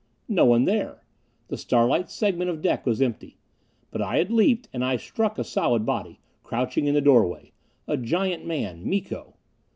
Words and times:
No 0.27 0.45
one 0.45 0.65
there! 0.65 1.03
The 1.49 1.57
starlit 1.57 2.09
segment 2.09 2.49
of 2.49 2.63
deck 2.63 2.87
was 2.87 3.03
empty. 3.03 3.37
But 3.91 4.01
I 4.01 4.17
had 4.17 4.31
leaped, 4.31 4.67
and 4.73 4.83
I 4.83 4.97
struck 4.97 5.37
a 5.37 5.43
solid 5.43 5.85
body, 5.85 6.19
crouching 6.41 6.87
in 6.87 6.95
the 6.95 7.01
doorway. 7.01 7.51
A 7.87 7.97
giant 7.97 8.43
man. 8.43 8.83
Miko! 8.83 9.35